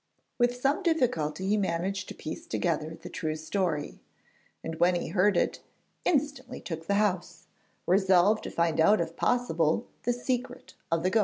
With 0.39 0.55
some 0.59 0.81
difficulty 0.81 1.47
he 1.47 1.57
managed 1.57 2.07
to 2.07 2.15
piece 2.15 2.47
together 2.47 2.97
the 2.99 3.07
true 3.07 3.35
story, 3.35 4.01
and 4.63 4.79
when 4.79 4.95
he 4.95 5.09
heard 5.09 5.37
it, 5.37 5.59
instantly 6.05 6.59
took 6.59 6.87
the 6.87 6.95
house, 6.95 7.45
resolved 7.85 8.43
to 8.45 8.49
find 8.49 8.79
out 8.81 8.99
if 8.99 9.15
possible 9.15 9.85
the 10.01 10.13
secret 10.13 10.73
of 10.91 11.03
the 11.03 11.11
ghost. 11.11 11.19